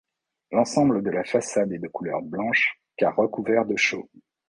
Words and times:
L'ensemble 0.51 1.03
de 1.03 1.11
la 1.11 1.23
façade 1.23 1.73
est 1.73 1.77
de 1.77 1.87
couleur 1.87 2.23
blanche 2.23 2.73
car 2.97 3.15
recouverte 3.15 3.67
de 3.67 3.75
chaux. 3.75 4.09